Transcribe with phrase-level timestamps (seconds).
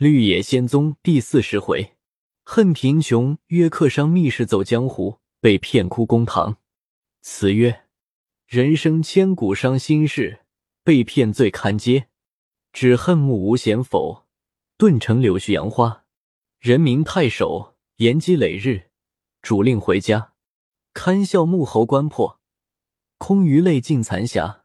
[0.00, 1.94] 绿野仙踪第四十回，
[2.42, 6.56] 恨贫穷，约客商密室走江湖，被骗哭公堂。
[7.20, 7.82] 词曰：
[8.46, 10.40] 人生千古伤心事，
[10.82, 12.06] 被骗最堪嗟。
[12.72, 14.24] 只恨目无闲否，
[14.78, 16.06] 顿成柳絮杨花。
[16.60, 18.88] 人民太守延积累日，
[19.42, 20.32] 主令回家，
[20.94, 22.40] 堪笑穆侯关破，
[23.18, 24.64] 空余泪尽残霞。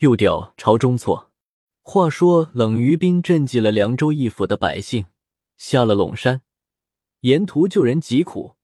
[0.00, 1.32] 又调朝中错。
[1.88, 5.06] 话说冷于冰赈济了凉州一府的百姓，
[5.56, 6.42] 下了陇山，
[7.20, 8.56] 沿途救人疾苦，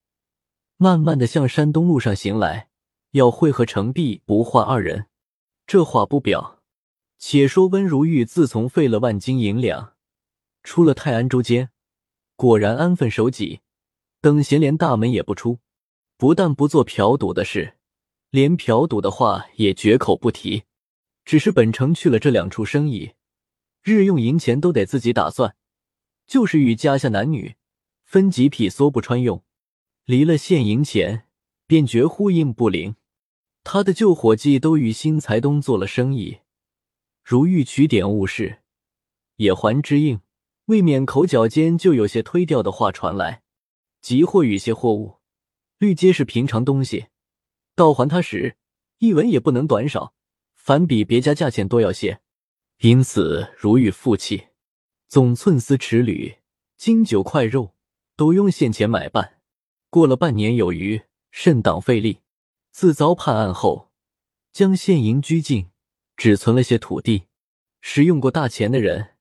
[0.77, 2.69] 慢慢的向山东路上行来，
[3.13, 5.07] 要会合程璧、不换二人。
[5.69, 6.59] 这话不表。
[7.17, 9.93] 且说温如玉自从费了万金银两，
[10.65, 11.71] 出了泰安州监，
[12.35, 13.61] 果然安分守己，
[14.21, 15.61] 等闲连大门也不出，
[16.17, 17.77] 不但不做嫖赌的事，
[18.31, 20.65] 连嫖赌的话也绝口不提。
[21.25, 23.13] 只是本城去了这两处生意，
[23.83, 25.57] 日用银钱都得自己打算，
[26.27, 27.57] 就是与家下男女
[28.05, 29.43] 分几匹梭不穿用，
[30.05, 31.27] 离了现银钱
[31.67, 32.97] 便绝呼应不灵。
[33.65, 36.41] 他的旧伙计都与新财东做了生意，
[37.25, 38.63] 如欲取点物事，
[39.37, 40.21] 也还之应，
[40.65, 43.43] 未免口角间就有些推掉的话传来。
[44.01, 45.19] 即或与些货物，
[45.79, 47.07] 律皆是平常东西，
[47.77, 48.57] 到还他时，
[48.99, 50.13] 一文也不能短少。
[50.63, 52.21] 反比别家价钱多要些，
[52.79, 54.47] 因此如遇负气，
[55.09, 56.37] 总寸丝尺缕、
[56.77, 57.75] 金九块肉
[58.15, 59.41] 都用现钱买办。
[59.91, 61.03] 过了半年有余，
[61.33, 62.21] 甚当费力。
[62.71, 63.91] 自遭判案后，
[64.53, 65.71] 将现银拘禁，
[66.17, 67.25] 只存了些土地。
[67.81, 69.17] 使用过大钱的人，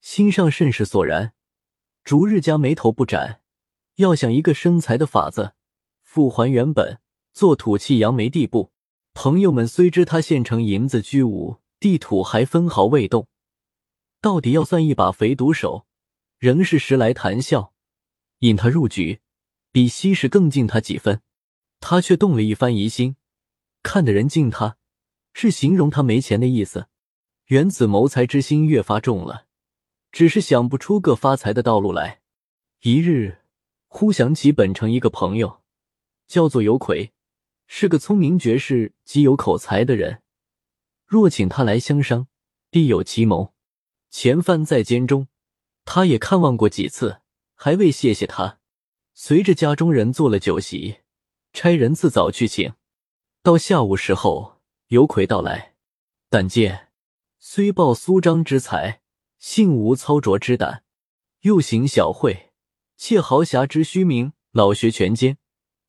[0.00, 1.32] 心上甚是索然，
[2.04, 3.40] 逐日将眉头不展，
[3.96, 5.54] 要想一个生财的法子，
[6.04, 7.00] 复还原本，
[7.32, 8.70] 做土气扬眉地步。
[9.14, 13.28] 朋友们虽知他县城银子居无，地土还分毫未动，
[14.20, 15.86] 到底要算一把肥毒手，
[16.38, 17.72] 仍是时来谈笑，
[18.40, 19.20] 引他入局，
[19.70, 21.22] 比昔时更敬他几分。
[21.80, 23.16] 他却动了一番疑心，
[23.82, 24.76] 看的人敬他，
[25.32, 26.88] 是形容他没钱的意思。
[27.46, 29.46] 原子谋财之心越发重了，
[30.10, 32.20] 只是想不出个发财的道路来。
[32.82, 33.38] 一日，
[33.86, 35.62] 忽想起本城一个朋友，
[36.26, 37.12] 叫做尤奎。
[37.66, 40.22] 是个聪明绝世、极有口才的人，
[41.06, 42.28] 若请他来相商，
[42.70, 43.54] 必有奇谋。
[44.10, 45.28] 前番在监中，
[45.84, 47.20] 他也看望过几次，
[47.54, 48.58] 还未谢谢他。
[49.12, 50.98] 随着家中人做了酒席，
[51.52, 52.74] 差人自早去请。
[53.42, 55.74] 到下午时候，尤奎到来，
[56.28, 56.88] 但见
[57.38, 59.00] 虽抱苏张之才，
[59.38, 60.84] 幸无操拙之胆，
[61.40, 62.52] 又行小惠，
[62.96, 65.38] 窃豪侠之虚名，老学全奸，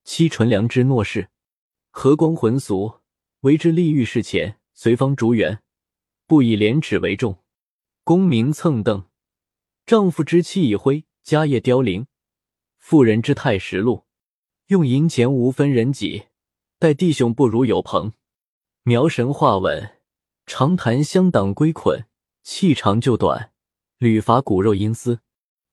[0.04, 1.30] 欺纯良之懦士。
[1.98, 3.00] 和光浑俗，
[3.40, 5.64] 为之立御室前，随方逐远，
[6.28, 7.38] 不以廉耻为重。
[8.04, 9.06] 功名蹭蹬，
[9.86, 12.06] 丈夫之妻已灰，家业凋零，
[12.78, 14.04] 妇人之态实露。
[14.68, 16.26] 用银钱无分人己，
[16.80, 18.12] 待弟兄不如有朋。
[18.84, 19.98] 描神画稳，
[20.46, 22.06] 长谈香党归捆，
[22.44, 23.54] 气长就短，
[24.00, 25.22] 屡伐骨肉阴丝。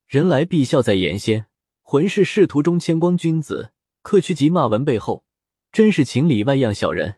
[0.07, 1.47] 人来必笑在眼先，
[1.83, 3.73] 浑是仕途中谦光君子，
[4.03, 5.25] 客屈即骂文背后。
[5.73, 7.17] 真是情理外样小人，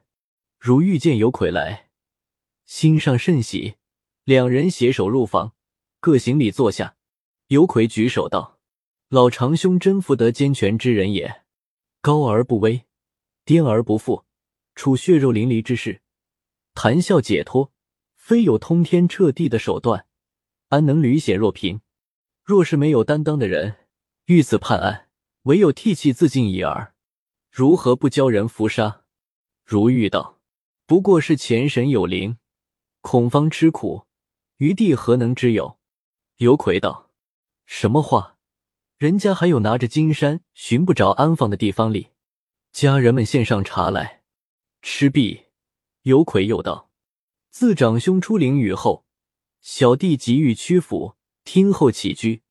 [0.60, 1.91] 如遇见有魁来，
[2.65, 3.75] 心上甚喜。
[4.22, 5.54] 两人携手入房，
[5.98, 6.97] 各行礼坐下。
[7.48, 8.60] 有魁举手道
[9.10, 11.42] ：“老长兄真福得兼权之人也，
[12.00, 12.84] 高而不威，
[13.44, 14.25] 颠而不富，
[14.76, 16.00] 处血肉淋漓之事，
[16.75, 17.72] 谈笑解脱，
[18.15, 20.06] 非有通天彻地的手段，
[20.69, 21.81] 安能屡险若平？
[22.44, 23.75] 若是没有担当的人，
[24.26, 25.09] 遇此判案，
[25.42, 26.92] 唯有涕泣自尽已耳。”
[27.56, 29.04] 如何不教人伏杀？
[29.65, 30.41] 如玉道
[30.87, 32.37] ：“不过是前神有灵，
[33.00, 34.09] 恐方吃苦，
[34.56, 35.78] 余地何能知有？”
[36.38, 37.12] 尤魁道
[37.65, 38.38] ：“什么话？
[38.98, 42.09] 人家还有拿着金山寻不着安放的地方哩。”
[42.75, 44.25] 家人们献上茶来，
[44.82, 45.44] 吃毕，
[46.03, 46.91] 尤魁又道
[47.50, 49.06] ：“自长兄出灵雨后，
[49.60, 52.42] 小弟急欲屈服，听候起居，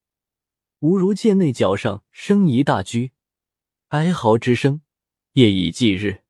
[0.80, 3.12] 吾如见内角上生一大居，
[3.90, 4.80] 哀嚎之声。”
[5.34, 6.22] 夜以继日，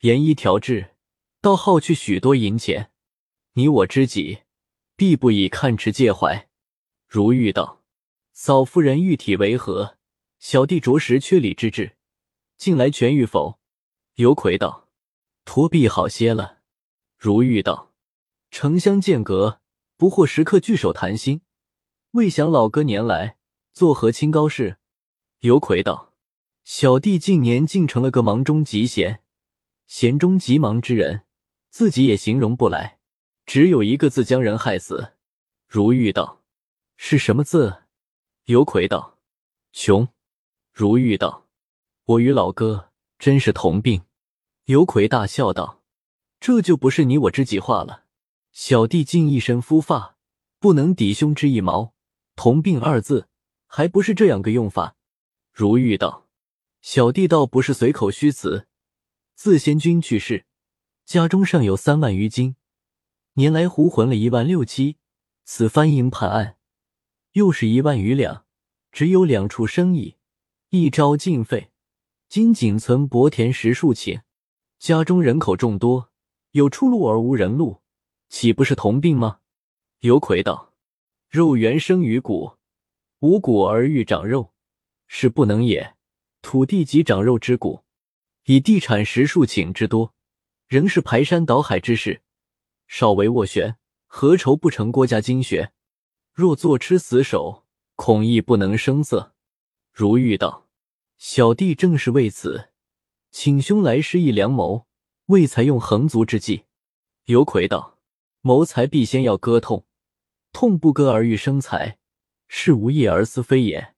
[0.00, 0.90] 严衣调制，
[1.40, 2.92] 倒耗去许多银钱。
[3.54, 4.42] 你我知己，
[4.94, 6.50] 必不以看持介怀。
[7.08, 7.82] 如玉道
[8.34, 9.96] ：“嫂夫人玉体为何？
[10.38, 11.96] 小弟着实缺礼之至，
[12.58, 13.58] 近来痊愈否？”
[14.16, 14.90] 尤魁道
[15.46, 16.58] ：“托臂好些了。”
[17.16, 17.94] 如玉道
[18.52, 19.62] ：“城乡间隔，
[19.96, 21.40] 不惑时刻聚首谈心，
[22.10, 23.38] 未想老哥年来
[23.72, 24.76] 作何清高事？”
[25.40, 26.11] 尤魁道。
[26.64, 29.22] 小弟近年竟成了个忙中极闲、
[29.86, 31.22] 闲中极忙之人，
[31.70, 32.98] 自己也形容不来，
[33.44, 35.14] 只有一个字将人害死。
[35.66, 36.42] 如玉道
[36.96, 37.82] ：“是什么字？”
[38.46, 39.18] 有魁道
[39.72, 40.08] ：“穷。”
[40.72, 41.48] 如玉道
[42.06, 44.02] ：“我与老哥真是同病。”
[44.66, 45.82] 有魁大笑道
[46.38, 48.04] ：“这就不是你我知己话了。
[48.52, 50.16] 小弟尽一身肤发，
[50.60, 51.92] 不能抵兄之一毛。
[52.36, 53.28] 同病二字，
[53.66, 54.94] 还不是这样个用法？”
[55.52, 56.21] 如玉道
[56.82, 58.66] ：“小弟倒不是随口虚词。
[59.34, 60.46] 自贤君去世，
[61.04, 62.56] 家中尚有三万余金，
[63.34, 64.98] 年来胡混了一万六七。
[65.44, 66.58] 此番营判案。”
[67.32, 68.44] 又是一万余两，
[68.90, 70.16] 只有两处生意，
[70.70, 71.70] 一朝尽废。
[72.28, 74.22] 今仅存薄田十数顷，
[74.78, 76.10] 家中人口众多，
[76.50, 77.80] 有出路而无人路，
[78.28, 79.38] 岂不是同病吗？
[80.00, 80.74] 有魁道
[81.30, 82.56] ：“肉原生于骨，
[83.20, 84.52] 无骨而欲长肉，
[85.06, 85.96] 是不能也。
[86.42, 87.84] 土地即长肉之骨，
[88.44, 90.12] 以地产十数顷之多，
[90.66, 92.20] 仍是排山倒海之势，
[92.86, 95.72] 少为斡旋，何愁不成郭家精学？”
[96.34, 99.34] 若坐吃死守，恐亦不能生色。
[99.92, 100.68] 如玉道
[101.18, 102.70] ：“小弟正是为此，
[103.30, 104.86] 请兄来施一良谋，
[105.26, 106.64] 为才用横足之计。”
[107.26, 107.98] 有魁道
[108.40, 109.86] ：“谋财必先要割痛，
[110.52, 111.98] 痛不割而欲生财，
[112.48, 113.94] 是无益而思非也。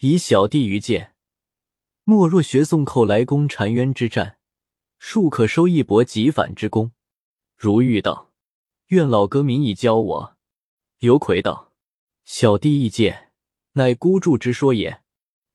[0.00, 1.14] 以小弟愚见，
[2.08, 4.38] 莫若学宋寇来攻澶渊之战，
[5.00, 6.92] 庶可收一搏即反之功。”
[7.58, 8.30] 如玉道
[8.94, 10.36] ：“愿老哥明以教我。”
[11.00, 11.72] 刘奎道。
[12.24, 13.32] 小弟意见，
[13.72, 15.02] 乃孤注之说也。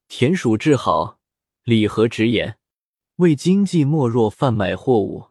[0.10, 1.22] 田鼠治好，
[1.64, 2.58] 礼和直言。
[3.16, 5.28] 为经济莫若贩卖货物，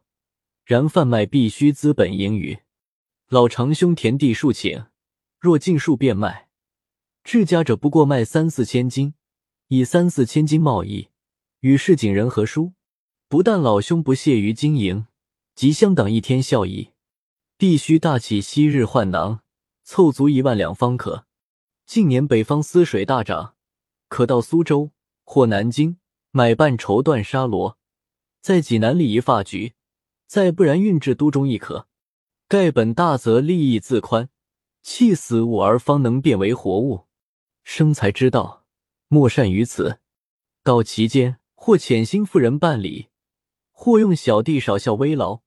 [0.64, 2.60] 然贩卖必须资本盈余。
[3.28, 4.86] 老长兄田地数顷，
[5.38, 6.48] 若尽数变卖，
[7.22, 9.12] 至家者不过卖三四千金，
[9.72, 11.10] 以三四千金贸易，
[11.60, 12.72] 与市井人何殊？
[13.28, 15.06] 不但老兄不屑于经营，
[15.54, 16.90] 即相党一天效益，
[17.56, 19.42] 必须大起昔日换囊，
[19.84, 21.24] 凑足一万两方可。
[21.86, 23.54] 近年北方丝水大涨，
[24.08, 24.90] 可到苏州
[25.22, 25.98] 或南京
[26.32, 27.78] 买半绸缎纱罗，
[28.40, 29.74] 在济南立一发局，
[30.26, 31.86] 再不然运至都中亦可。
[32.48, 34.30] 盖本大则利益自宽，
[34.82, 37.06] 气死物而方能变为活物。
[37.62, 38.59] 生财之道，
[39.12, 39.98] 莫善于此。
[40.62, 43.08] 到其间，或潜心妇人办理，
[43.72, 45.40] 或用小弟少效微劳，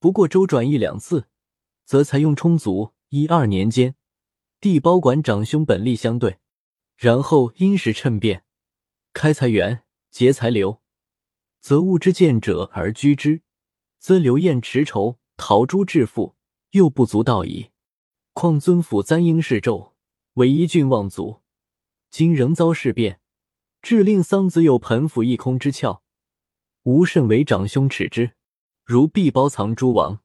[0.00, 1.28] 不过周转一两次，
[1.84, 2.92] 则财用充足。
[3.10, 3.94] 一二年间。
[4.60, 6.38] 地包管长兄本利相对，
[6.96, 8.44] 然后因时趁变，
[9.12, 10.80] 开财源，结财流，
[11.60, 13.42] 则物之见者而居之，
[14.00, 16.34] 则流燕持筹，陶朱致富，
[16.72, 17.70] 又不足道矣。
[18.32, 19.92] 况尊府簪缨饰绉，
[20.34, 21.40] 唯一郡望族，
[22.10, 23.20] 今仍遭事变，
[23.80, 26.00] 致令桑梓有盆府一空之窍，
[26.82, 28.32] 吾甚为长兄耻之。
[28.84, 30.20] 如必包藏诸王，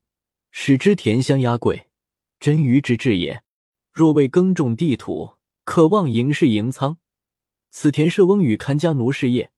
[0.49, 1.87] 使之田香压贵，
[2.39, 3.43] 真愚之至也。
[3.91, 6.97] 若为耕种地土，可望营室营仓，
[7.69, 9.51] 此田舍翁与看家奴事业，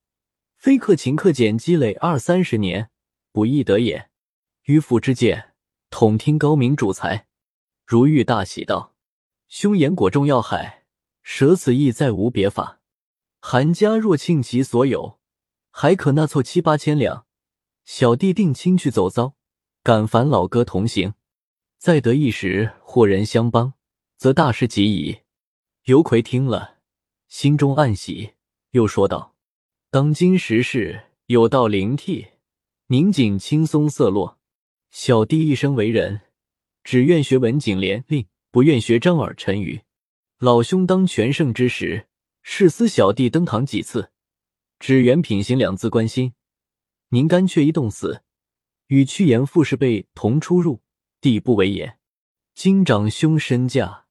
[0.57, 2.89] 非克勤克俭积累二三十年，
[3.31, 4.09] 不易得也。
[4.65, 5.53] 迂父之见，
[5.89, 7.27] 统听高明主裁。
[7.85, 8.93] 如遇大喜道
[9.47, 10.76] ：“兄言果中要害，
[11.29, 12.79] 舍此意再无别法。
[13.41, 15.19] 韩家若倾其所有，
[15.71, 17.25] 还可纳凑七八千两。
[17.83, 19.35] 小弟定亲去走遭，
[19.83, 21.15] 敢烦老哥同行，
[21.77, 23.73] 再得一时或人相帮。”
[24.15, 25.19] 则大事极矣。
[25.83, 26.77] 尤奎听了，
[27.27, 28.31] 心中暗喜，
[28.71, 29.35] 又说道
[29.91, 32.27] ：“当今时事有道灵替，
[32.87, 34.39] 宁锦轻松色落。
[34.91, 36.21] 小弟一生为人，
[36.85, 39.81] 只愿学文景廉令，不愿学张耳陈余。
[40.39, 42.09] 老兄当全盛之时，
[42.43, 44.11] 誓思小弟登堂几次，
[44.77, 46.35] 只缘品行两字关心。
[47.09, 48.21] 您甘却一动死，
[48.85, 50.83] 与屈言傅氏辈同出入，
[51.19, 51.97] 弟不为也。
[52.53, 54.05] 今长兄身价。”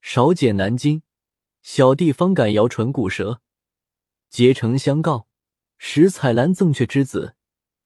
[0.00, 1.02] 少减南京，
[1.60, 3.42] 小弟方敢摇唇鼓舌，
[4.30, 5.28] 结诚相告，
[5.76, 7.34] 使彩兰赠却之子，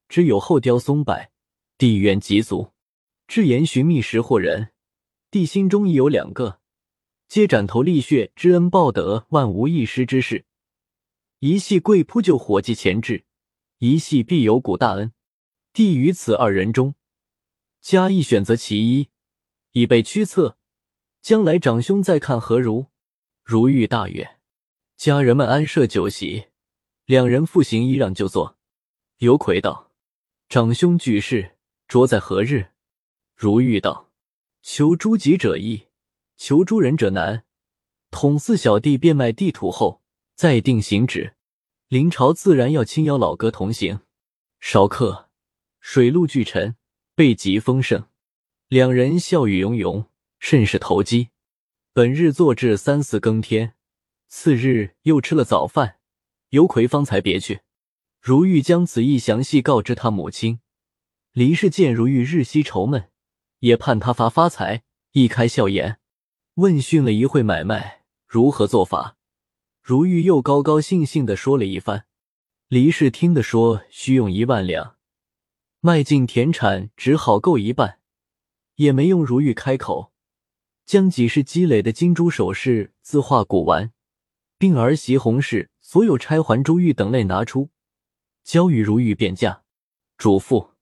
[0.09, 1.29] 只有后雕松柏，
[1.77, 2.73] 弟愿及足。
[3.27, 4.69] 至言寻觅识货人，
[5.29, 6.60] 弟心中已有两个，
[7.31, 10.47] 皆斩头立血，知恩报德，万无一失之事。
[11.39, 13.25] 一系贵铺就伙计前置，
[13.79, 15.13] 一系必有古大恩。
[15.73, 16.97] 弟于此二人中，
[17.81, 19.11] 加一选择其一，
[19.71, 20.59] 以备驱策。
[21.23, 22.87] 将来长兄再看何如？
[23.45, 24.39] 如遇大悦，
[24.97, 26.47] 家人们安设酒席，
[27.05, 28.59] 两人复行揖让就坐。
[29.19, 29.93] 有魁道
[30.51, 31.57] ：“长兄举事
[31.87, 32.73] 着在何日？”
[33.39, 34.11] 如遇道
[34.63, 35.87] ：“求诸己者易，
[36.41, 37.45] 求诸人者难。
[38.11, 40.01] 统四小弟变卖地土后，
[40.35, 41.35] 再定行止。
[41.87, 44.01] 临朝自然要亲邀老哥同行。
[44.59, 45.29] 少客，
[45.81, 46.77] 水陆俱陈，
[47.15, 48.07] 备极丰盛。
[48.69, 50.07] 两人笑语融融。
[50.39, 51.29] 甚是投机。
[51.93, 53.75] 本日坐至三四更天，
[54.27, 55.99] 次日又吃了早饭，
[56.49, 57.61] 尤奎方才别去。
[58.19, 60.61] 如玉将此意详细告知他母亲。
[61.33, 63.11] 黎氏见如玉日夕愁闷，
[63.59, 66.00] 也盼他发发财，一开笑颜，
[66.61, 69.17] 问讯了一会买卖如何做法。
[69.83, 72.05] 如玉又高高兴兴的说了一番。
[72.69, 74.97] 黎氏听得说需用一万两，
[75.81, 78.01] 卖尽田产只好够一半，
[78.75, 80.13] 也没用如玉开口，
[80.85, 83.93] 将几世积累的金珠首饰、字画古玩，
[84.59, 87.71] 并儿媳红饰所有钗环珠玉等类拿出。
[88.45, 89.63] 交与如玉便价，
[90.19, 90.73] 嘱咐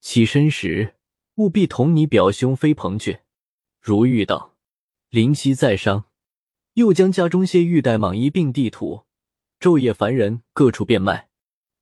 [0.00, 0.96] 起身时
[1.36, 3.20] 务必同你表兄飞鹏去。
[3.80, 4.49] 如玉道
[5.10, 6.06] ：“临期在商。”
[6.74, 9.04] 又将家中些玉带、蟒衣并地土，
[9.58, 11.28] 昼夜烦人，各处变卖。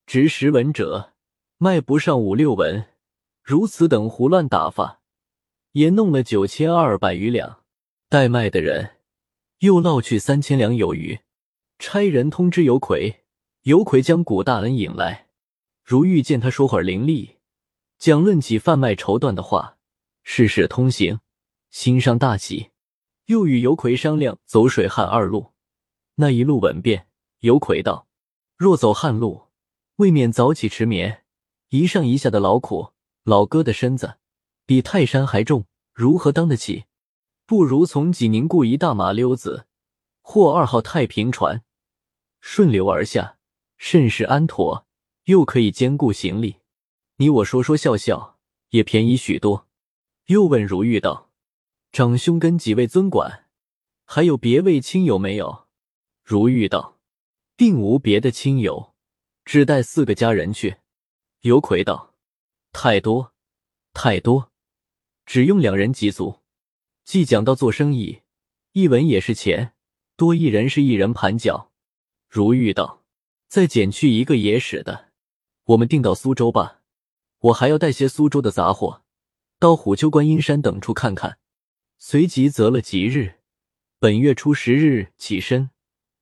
[0.06, 1.12] 值十文者
[1.58, 2.86] 卖不上五六文，
[3.42, 5.00] 如此等胡乱打发，
[5.72, 7.62] 也弄了九千二百余两。
[8.08, 8.96] 待卖的人
[9.58, 11.20] 又捞去三千两有余。
[11.78, 13.24] 差人通知尤魁，
[13.64, 15.28] 尤魁将古大恩引来。
[15.84, 17.36] 如遇见他说话伶俐，
[17.98, 19.76] 讲论起贩卖绸缎的话，
[20.22, 21.20] 事事通行，
[21.70, 22.70] 心上大喜。
[23.28, 25.52] 又与尤魁商量走水旱二路，
[26.14, 27.08] 那一路稳便。
[27.40, 28.08] 尤魁道
[28.56, 29.48] ：“若走旱路，
[29.96, 31.24] 未免早起迟眠，
[31.68, 32.94] 一上一下的劳苦，
[33.24, 34.16] 老哥的身子
[34.64, 36.86] 比泰山还重，如何当得起？
[37.44, 39.66] 不如从济宁雇一大马溜子，
[40.22, 41.62] 或二号太平船，
[42.40, 43.36] 顺流而下，
[43.76, 44.86] 甚是安妥。”
[45.24, 46.56] 又可以兼顾行李，
[47.16, 48.38] 你我说说笑笑，
[48.70, 49.68] 也便宜许多。
[50.28, 51.27] 又问如玉道
[51.92, 53.46] ：“长兄跟几位尊管，
[54.04, 55.66] 还有别位亲友没有？”
[56.22, 56.98] 如玉道
[57.56, 58.94] ：“并无别的亲友，
[59.44, 60.76] 只带四个家人去。”
[61.42, 62.14] 尤魁道
[62.72, 63.32] ：“太多，
[63.92, 64.52] 太多，
[65.24, 66.40] 只用两人即足。
[67.04, 68.22] 既讲到做生意，
[68.72, 69.72] 一文也是钱，
[70.16, 71.72] 多一人是一人盘脚。”
[72.28, 73.02] 如玉道
[73.48, 75.08] ：“再减去一个野史的。”
[75.64, 76.82] 我们定到苏州吧，
[77.38, 79.02] 我还要带些苏州的杂货，
[79.58, 81.38] 到虎丘、观音山等处看看。
[82.00, 83.40] 随即择了吉日，
[83.98, 85.70] 本月初十日起身，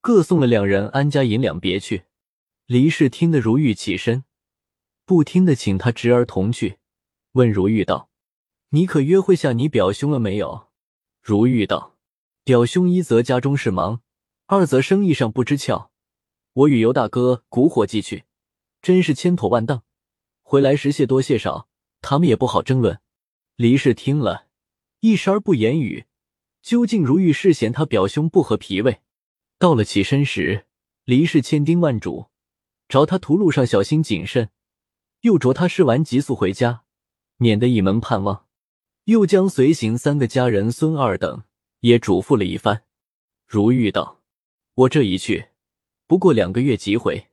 [0.00, 2.04] 各送了两人安家银两别去。
[2.64, 4.24] 黎氏听得如玉起身，
[5.04, 6.78] 不听的请他侄儿同去。
[7.32, 8.08] 问如玉道
[8.70, 10.68] ：“你可约会下你表兄了没有？”
[11.20, 11.98] 如玉道
[12.42, 14.00] ：“表兄一则家中事忙，
[14.46, 15.90] 二则生意上不知窍。
[16.54, 18.24] 我与尤大哥鼓伙计去。”
[18.80, 19.82] 真是千妥万当，
[20.42, 21.68] 回来时谢多谢少，
[22.00, 22.98] 他们也不好争论。
[23.56, 24.45] 黎氏听了
[25.00, 26.06] 一时而不言语。
[26.62, 29.00] 究竟如玉是嫌他表兄不合脾胃。
[29.58, 30.66] 到了起身时，
[31.04, 32.26] 离氏千叮万嘱，
[32.88, 34.50] 着他途路上小心谨慎，
[35.20, 36.82] 又着他试完急速回家，
[37.36, 38.46] 免得一门盼望。
[39.04, 41.44] 又将随行三个家人孙二等
[41.80, 42.82] 也嘱咐了一番。
[43.46, 44.20] 如玉道
[44.74, 45.50] ：“我这一去，
[46.08, 47.28] 不过两个月即回。”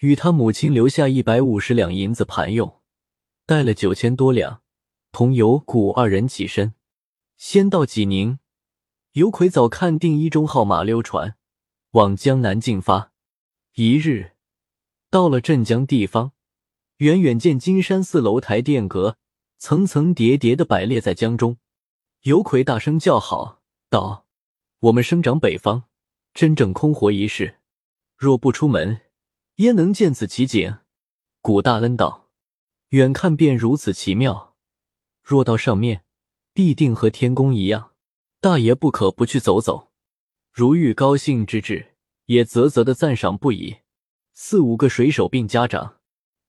[0.00, 2.82] 与他母亲留下一百五十两银子盘用，
[3.46, 4.60] 带了九千多两，
[5.10, 6.74] 同尤古二人起身，
[7.36, 8.38] 先到济宁。
[9.12, 11.36] 尤魁早看定一中号马溜船，
[11.92, 13.12] 往江南进发。
[13.74, 14.32] 一日
[15.10, 16.32] 到了镇江地方，
[16.98, 19.18] 远远见金山寺楼台殿阁
[19.58, 21.58] 层层叠叠的摆列在江中。
[22.22, 24.26] 尤魁大声叫好道
[24.80, 25.84] ：“我们生长北方，
[26.34, 27.60] 真正空活一世，
[28.16, 29.02] 若不出门。”
[29.56, 30.78] 焉能见此奇景？
[31.40, 32.28] 古大恩道
[32.90, 34.54] ：“远看便如此奇妙，
[35.22, 36.04] 若到上面，
[36.56, 37.92] 必定和天宫一样。
[38.40, 39.92] 大爷不可不去走走。”
[40.50, 41.94] 如玉高兴之至，
[42.24, 43.80] 也啧啧的赞赏不已。
[44.32, 45.98] 四五个水手并家长，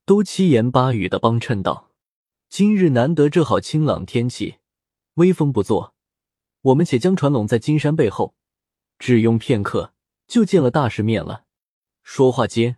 [0.05, 1.91] 都七言八语的帮衬道
[2.47, 4.59] ：“今日难得这好清朗天气，
[5.15, 5.93] 微风不作，
[6.61, 8.33] 我们且将船拢在金山背后，
[8.97, 9.91] 只用片刻，
[10.25, 11.43] 就见了大世面了。”
[12.01, 12.77] 说话间。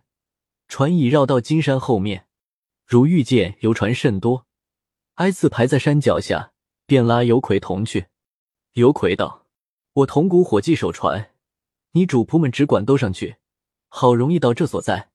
[0.66, 2.26] 船已绕到金山后面，
[2.84, 4.46] 如遇见游船甚多，
[5.14, 6.52] 挨次排在山脚下，
[6.90, 8.06] 便拉尤魁同去。
[8.72, 9.46] 尤魁道
[10.02, 11.30] ：“我同鼓伙计守船，
[11.92, 13.36] 你主仆们只管都上去，
[13.86, 15.12] 好容易到这所在。”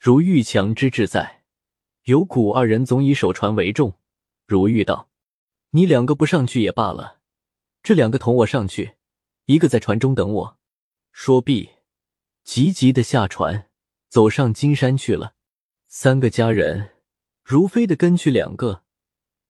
[0.00, 1.44] 如遇强之志在，
[2.06, 3.94] 有古二人总以守船为重。
[4.48, 5.10] 如玉道
[5.70, 7.20] ：“你两个不上去也罢了，
[7.84, 8.96] 这两个同我上去，
[9.44, 10.58] 一个在船中等我。”
[11.12, 11.70] 说毕，
[12.42, 13.68] 急急的下船。
[14.08, 15.34] 走上金山去了，
[15.86, 16.90] 三个家人
[17.44, 18.82] 如飞的跟去两个，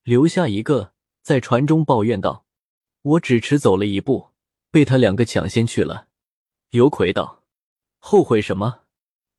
[0.02, 0.91] 留下一个
[1.22, 2.44] 在船中抱怨道
[3.02, 4.30] ：“我只迟走了一步，
[4.70, 6.08] 被他两个抢先去了。”
[6.70, 7.44] 尤魁道
[7.98, 8.80] ：“后悔什么？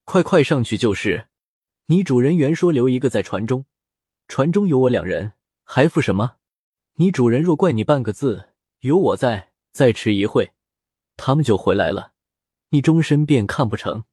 [0.05, 1.27] 快快上去就是。
[1.87, 3.65] 你主人原说留一个在船中，
[4.29, 5.33] 船中有我两人，
[5.65, 6.37] 还负什么？
[6.95, 10.53] 你主人若怪你半个字，有我在，再迟一会，
[11.17, 12.13] 他们就回来了。
[12.69, 14.05] 你终身便看不成。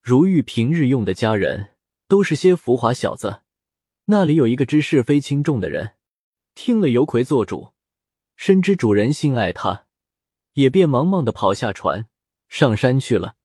[0.00, 1.74] 如玉平日用的家人
[2.08, 3.42] 都是些浮华小子，
[4.06, 5.92] 那里有一个知是非轻重的人？
[6.54, 7.72] 听了尤奎做主，
[8.36, 9.86] 深知主人心爱他，
[10.54, 12.06] 也便忙忙的跑下船，
[12.48, 13.36] 上山去了。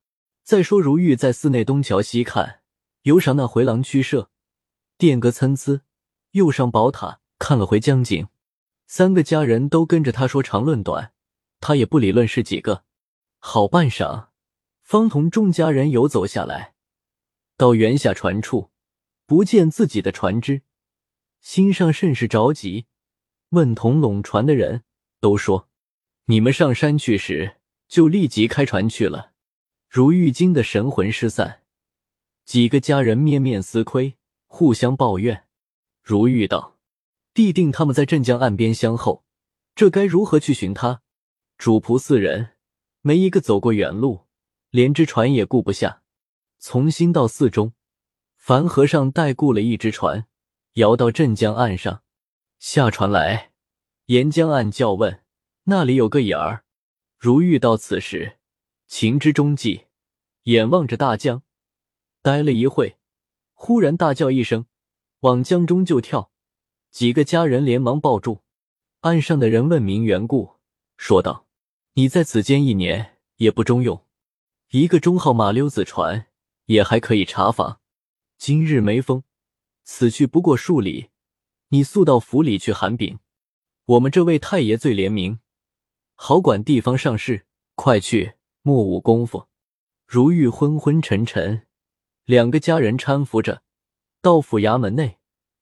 [0.43, 2.61] 再说如玉在寺内东瞧西看，
[3.03, 4.29] 游赏那回廊曲舍，
[4.97, 5.81] 殿阁参差，
[6.31, 8.27] 又上宝塔看了回江景。
[8.85, 11.13] 三个家人都跟着他说长论短，
[11.59, 12.85] 他也不理论是几个。
[13.39, 14.27] 好半晌。
[14.81, 16.75] 方同众家人游走下来，
[17.57, 18.71] 到原下船处，
[19.25, 20.61] 不见自己的船只，
[21.41, 22.85] 心上甚是着急。
[23.49, 24.83] 问同拢船的人，
[25.19, 25.69] 都说
[26.25, 29.31] ：“你们上山去时，就立即开船去了。”
[29.89, 31.61] 如玉惊得神魂失散，
[32.45, 35.45] 几个家人面面思亏，互相抱怨。
[36.03, 36.77] 如玉道
[37.33, 39.23] ：“必定他们在镇江岸边相候，
[39.75, 41.01] 这该如何去寻他？”
[41.57, 42.51] 主仆四人
[43.01, 44.27] 没一个走过远路。
[44.69, 46.01] 连只船也顾不下，
[46.59, 47.73] 从新到寺中，
[48.35, 50.27] 樊和尚代雇了一只船，
[50.73, 52.03] 摇到镇江岸上，
[52.59, 53.51] 下船来，
[54.07, 55.23] 沿江岸叫问，
[55.65, 56.65] 那里有个眼儿。
[57.19, 58.39] 如遇到此时，
[58.87, 59.85] 情之中计，
[60.43, 61.43] 眼望着大江，
[62.23, 62.97] 呆了一会，
[63.53, 64.65] 忽然大叫一声，
[65.19, 66.31] 往江中就跳。
[66.89, 68.41] 几个家人连忙抱住，
[69.01, 70.55] 岸上的人问明缘故，
[70.97, 71.45] 说道
[71.93, 74.03] ：“你在此间一年也不中用。”
[74.71, 76.27] 一个中号马溜子船
[76.65, 77.81] 也还可以查访。
[78.39, 79.23] 今日没风，
[79.83, 81.11] 此去不过数里，
[81.69, 83.19] 你速到府里去喊禀。
[83.85, 85.39] 我们这位太爷最廉明，
[86.15, 87.45] 好管地方上事。
[87.75, 88.33] 快去，
[88.63, 89.47] 莫误功夫。
[90.07, 91.67] 如玉昏昏沉沉，
[92.25, 93.61] 两个家人搀扶着
[94.21, 95.19] 到府衙门内，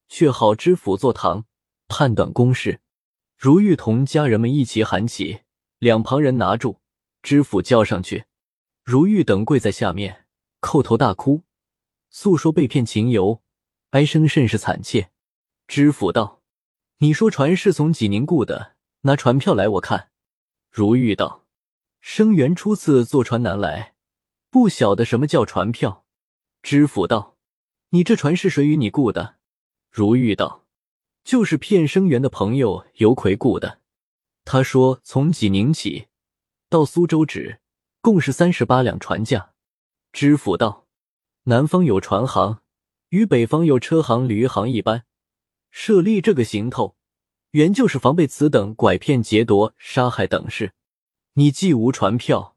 [0.08, 1.46] 却好知府坐堂
[1.88, 2.80] 判断公事。
[3.38, 5.42] 如玉同家人们一起喊起，
[5.80, 6.80] 两旁人拿住
[7.22, 8.26] 知府叫上去。
[8.84, 10.26] 如玉等跪在下面，
[10.62, 11.44] 叩头大哭，
[12.10, 13.42] 诉说被骗情由，
[13.90, 15.12] 哀声甚是惨切。
[15.68, 16.42] 知府道
[17.00, 20.10] ：“你说船是从济宁雇的，拿船票来我看。”
[20.72, 21.46] 如玉道
[22.02, 23.96] ：“生源初次坐船南来，
[24.50, 26.06] 不晓得什么叫船票。”
[26.64, 27.38] 知府道
[27.90, 29.36] ：“你这船是谁与你雇的？”
[29.92, 30.66] 如玉道
[31.24, 33.82] ：“就是骗生源的朋友尤奎雇的。
[34.44, 36.08] 他说从济宁起
[36.70, 37.60] 到苏州止。”
[38.06, 39.56] 共是三十八两船价。
[40.14, 40.86] 知府道
[41.46, 42.60] ：“南方有船行，
[43.10, 45.06] 与北方有车行、驴行一般，
[45.78, 46.96] 设立这个行头，
[47.52, 50.72] 原就是防备此等拐骗、劫夺、杀害等事。
[51.34, 52.56] 你既无船票，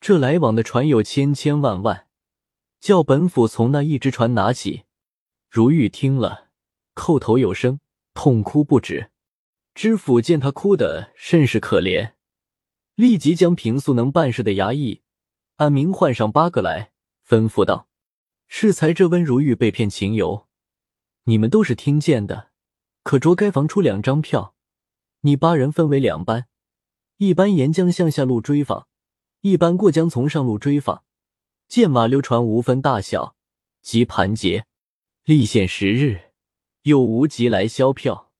[0.00, 2.08] 这来往的船有千千万万，
[2.80, 4.82] 叫本府从那一只船拿起。”
[5.48, 6.48] 如玉听了，
[6.96, 7.78] 叩头有声，
[8.12, 9.12] 痛哭不止。
[9.72, 12.14] 知府见他哭得甚是可怜。
[12.96, 15.02] 立即将平素能办事的衙役
[15.56, 16.90] 按名唤上八个来，
[17.24, 17.88] 吩咐道
[18.48, 20.48] ：“适才这温如玉被骗情由，
[21.24, 22.50] 你们都是听见的。
[23.02, 24.54] 可着该房出两张票，
[25.22, 26.46] 你八人分为两班，
[27.16, 28.86] 一班沿江向下路追访，
[29.40, 31.04] 一班过江从上路追访。
[31.68, 33.34] 见马溜船无分大小，
[33.80, 34.66] 即盘结，
[35.24, 36.32] 立限十日，
[36.82, 38.30] 又无即来销票，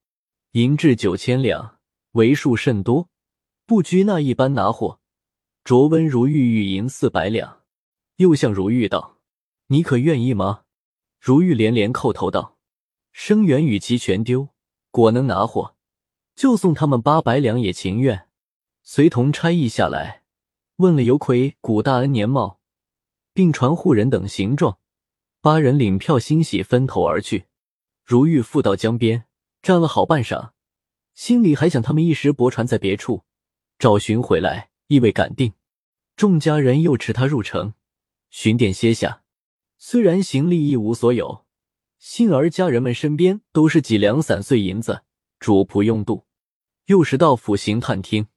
[0.51, 1.79] 银至九千两，
[2.11, 3.09] 为数甚多。”
[3.65, 4.99] 不拘那一般拿货，
[5.63, 7.61] 卓温如玉玉银四百两。
[8.17, 9.17] 又向如玉道
[9.67, 10.63] ：“你可愿意吗？”
[11.19, 12.57] 如玉连连叩头道
[13.13, 14.49] ：“生源与其全丢，
[14.91, 15.75] 果能拿货，
[16.35, 18.27] 就送他们八百两也情愿。”
[18.83, 20.23] 随同差役下来，
[20.75, 22.59] 问了尤奎、古大恩年貌，
[23.33, 24.77] 并传户人等形状。
[25.39, 27.45] 八人领票，欣喜分头而去。
[28.03, 29.25] 如玉复到江边，
[29.61, 30.51] 站了好半晌，
[31.13, 33.23] 心里还想他们一时泊船在别处。
[33.77, 35.53] 找寻回来，意味敢定。
[36.15, 37.73] 众家人又持他入城，
[38.29, 39.23] 寻店歇下。
[39.77, 41.42] 虽然行李一无所有，
[42.05, 45.03] 幸而家人们身边都是几两散碎银子，
[45.39, 46.25] 主仆用度。
[46.87, 48.27] 又是到府行探听，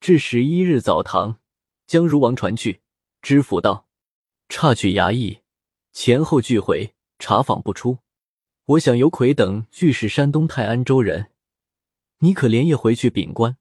[0.00, 1.38] 至十一日早堂，
[1.86, 2.80] 将如王传去。
[3.20, 3.86] 知府道
[4.48, 5.40] ：“差去衙役，
[5.92, 7.98] 前后俱回，查访不出。
[8.64, 11.32] 我想尤奎等俱是山东泰安州人，
[12.20, 13.58] 你可连夜回去禀官。”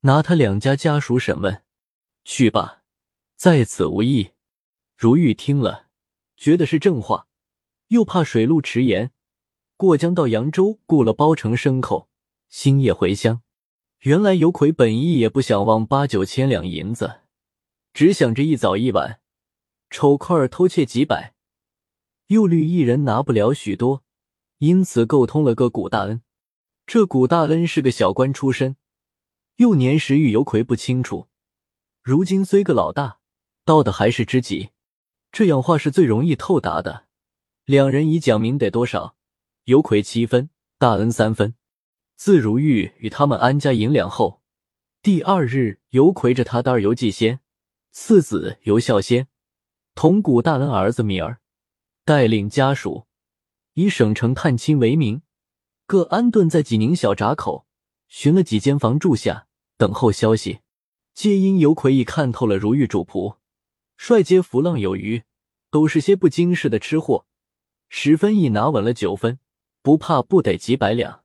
[0.00, 1.62] 拿他两家家属审问，
[2.22, 2.82] 去吧，
[3.34, 4.32] 在此无益。
[4.94, 5.86] 如玉听了，
[6.36, 7.26] 觉得是正话，
[7.94, 9.12] 又怕水路迟延，
[9.76, 12.08] 过江到扬州，雇了包成牲口，
[12.48, 13.42] 星夜回乡。
[14.00, 17.20] 原来尤奎本意也不想忘八九千两银子，
[17.92, 19.20] 只想着一早一晚，
[19.90, 21.34] 丑块儿偷窃几百，
[22.26, 24.02] 又虑一人拿不了许多，
[24.58, 26.20] 因此沟通了个古大恩。
[26.86, 28.76] 这古大恩是个小官出身。
[29.58, 31.28] 幼年时与尤奎不清楚，
[32.02, 33.20] 如今虽个老大，
[33.64, 34.70] 到的还是知己，
[35.30, 37.04] 这样话是最容易透达的。
[37.66, 39.16] 两人已讲明得多少，
[39.64, 41.54] 尤魁七分，大恩三分。
[42.14, 44.42] 自如玉与他们安家银两后，
[45.00, 47.40] 第二日，尤魁着他的二游季仙，
[47.90, 49.28] 次子尤孝仙，
[49.94, 51.40] 同古大恩儿子米儿，
[52.04, 53.06] 带领家属，
[53.72, 55.22] 以省城探亲为名，
[55.86, 57.66] 各安顿在济宁小闸口，
[58.08, 59.46] 寻了几间房住下，
[59.78, 60.60] 等候消息。
[61.14, 63.36] 皆因尤魁已看透了如玉主仆，
[63.96, 65.22] 率皆浮浪有余，
[65.70, 67.24] 都是些不经事的吃货，
[67.96, 69.38] 十分一拿稳了九分，
[69.80, 71.22] 不怕不得几百两。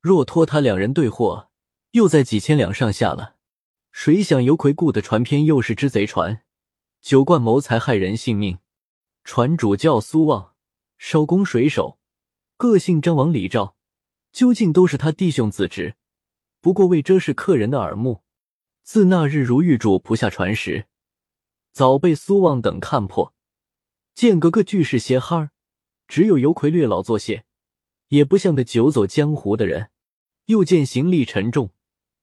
[0.00, 1.50] 若托他两人对货，
[1.90, 3.34] 又在几千两上下了。
[3.90, 6.44] 谁想尤魁雇的船偏又是只贼船，
[7.00, 8.60] 酒惯谋财害人性命。
[9.24, 10.54] 船主叫苏旺，
[10.96, 11.98] 手工水手，
[12.56, 13.74] 个性张王李赵，
[14.30, 15.96] 究竟都是他弟兄子侄。
[16.60, 18.22] 不过为遮是客人的耳目，
[18.84, 20.86] 自那日如玉主仆下船时，
[21.72, 23.34] 早被苏旺等看破，
[24.14, 25.50] 见个个俱是鞋憨儿，
[26.12, 27.46] 只有尤魁略老作些，
[28.08, 29.88] 也不像个久走江湖的人。
[30.44, 31.70] 又见行李沉重，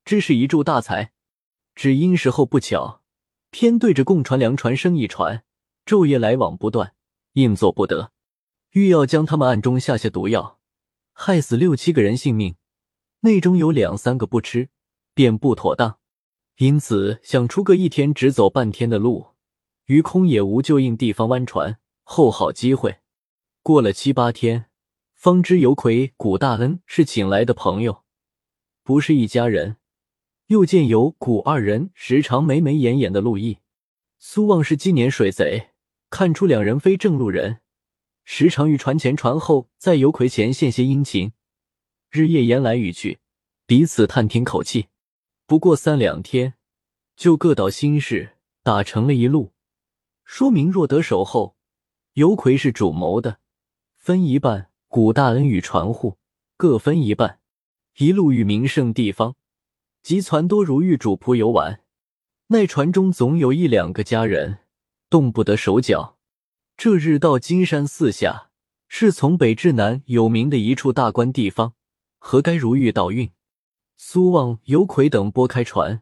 [0.05, 1.11] 知是一柱大财，
[1.73, 3.01] 只因时候不巧，
[3.49, 5.43] 偏对着共船粮船生意船，
[5.87, 6.93] 昼夜来往不断，
[7.33, 8.11] 硬做不得，
[8.73, 10.59] 欲要将他们暗中下下毒药，
[11.13, 12.57] 害死六七个人性命，
[13.21, 14.69] 内中有两三个不吃，
[15.15, 15.97] 便不妥当，
[16.57, 19.29] 因此想出个一天只走半天的路，
[19.85, 22.99] 于空也无就应地方弯船，候好机会。
[23.61, 24.65] 过了七八天，
[25.13, 28.03] 方知尤魁、古大恩是请来的朋友。
[28.83, 29.75] 不是一家人，
[30.47, 33.59] 又见有古二人时常眉眉眼眼的路易，
[34.17, 35.71] 苏旺是今年水贼，
[36.09, 37.59] 看出两人非正路人，
[38.23, 41.33] 时常于船前船后在尤魁前献些殷勤，
[42.09, 43.19] 日夜言来语去，
[43.67, 44.87] 彼此探听口气。
[45.45, 46.55] 不过三两天，
[47.15, 49.51] 就各倒心事，打成了一路，
[50.23, 51.55] 说明若得手后，
[52.13, 53.39] 尤魁是主谋的，
[54.09, 56.17] 分一半；古大恩与船户
[56.57, 57.41] 各分一半。
[57.97, 59.35] 一路与名胜地方，
[60.01, 61.83] 及船多如玉主仆游玩，
[62.47, 64.61] 那船中总有一两个家人，
[65.11, 66.17] 动不得手脚。
[66.75, 68.49] 这日到金山寺下，
[68.87, 71.75] 是从北至南有名的一处大关地方，
[72.17, 73.29] 何该如玉倒运。
[73.95, 76.01] 苏望、尤魁等拨开船，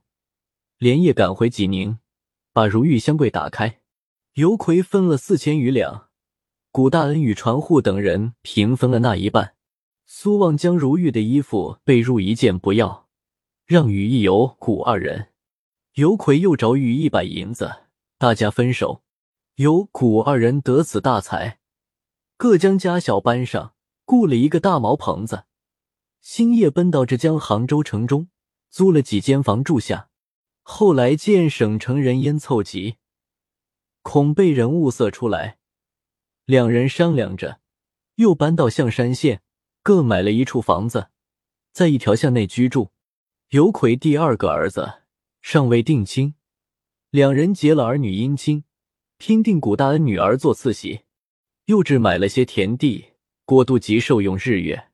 [0.77, 1.99] 连夜赶回济宁，
[2.53, 3.81] 把如玉箱柜打开。
[4.35, 6.06] 尤魁分了四千余两，
[6.77, 9.55] 古大恩与船户等人平分了那一半。
[10.05, 13.07] 苏望将如玉的衣服被褥一件不要，
[13.65, 15.29] 让与一游古二人。
[15.95, 17.85] 尤魁又找与一百银子，
[18.19, 19.01] 大家分手。
[19.55, 21.57] 尤古二人得此大财，
[22.37, 23.73] 各将家小搬上，
[24.05, 25.45] 雇了一个大茅棚子，
[26.21, 28.27] 星夜奔到浙江杭州城中，
[28.69, 30.09] 租了几间房住下。
[30.61, 32.97] 后来见省城人烟凑集，
[34.03, 35.57] 恐被人物色出来，
[36.47, 37.59] 两人商量着，
[38.15, 39.41] 又搬到象山县。
[39.83, 41.09] 各买了一处房子，
[41.73, 42.91] 在一条巷内居住。
[43.49, 45.01] 尤魁第二个儿子
[45.41, 46.35] 尚未定亲，
[47.09, 48.63] 两人结了儿女姻亲，
[49.17, 51.01] 拼定古大恩女儿做次媳。
[51.65, 53.07] 又置买了些田地，
[53.43, 54.87] 过渡及受用日月。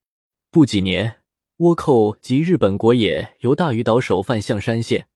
[0.50, 1.22] 不几年，
[1.58, 5.08] 倭寇及日本国野由大屿岛首犯象山县，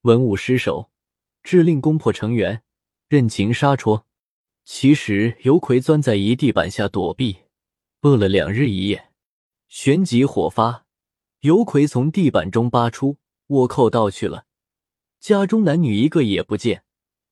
[0.00, 0.90] 文武失守，
[1.44, 2.62] 致令攻破城垣，
[3.08, 4.07] 任情杀戳。
[4.70, 7.38] 其实尤魁钻在一地板下躲避，
[8.02, 9.12] 饿了两日一夜。
[9.66, 10.84] 旋即火发，
[11.40, 14.44] 尤魁从地板中扒出，倭寇盗去了，
[15.18, 16.84] 家中男女一个也不见，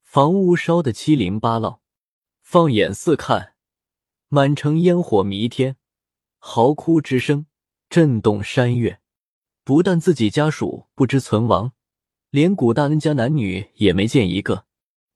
[0.03, 1.83] 房屋烧得七零八落。
[2.40, 3.53] 放眼四看，
[4.29, 5.77] 满城烟火弥天，
[6.38, 7.44] 嚎哭之声
[7.90, 9.01] 震动山岳。
[9.62, 11.72] 不但自己家属不知存亡，
[12.31, 14.64] 连古大恩家男女也没见一个，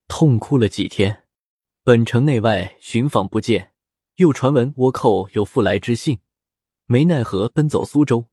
[0.07, 1.20] 痛哭了几天。
[1.91, 3.73] 本城内外寻访不见，
[4.19, 6.21] 又传闻倭寇有复来之信。
[6.87, 8.27] 没奈何，奔走苏州，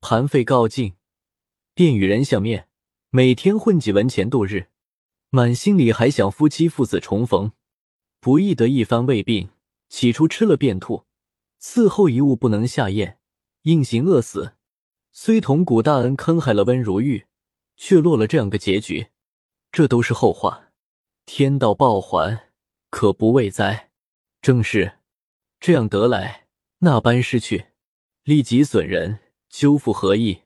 [0.00, 0.94] 盘费告罄，
[1.74, 2.68] 便与人相面，
[3.10, 4.68] 每天混几文钱度日，
[5.30, 7.50] 满心里还想夫妻父子重逢。
[8.20, 9.50] 不易得一番胃病，
[9.88, 11.04] 起初吃了便吐，
[11.60, 13.18] 伺候一物不能下咽，
[13.62, 14.52] 硬行饿死。
[15.10, 17.26] 虽同古大恩坑害了温如玉，
[17.76, 19.08] 却落了这样个结局，
[19.72, 20.68] 这都是后话。
[21.26, 22.51] 天道报还，
[22.92, 23.88] 可不畏哉？
[24.42, 24.98] 正是
[25.58, 26.46] 这样得来，
[26.80, 27.68] 那般失去。
[28.22, 30.42] 利己损人，修复何益？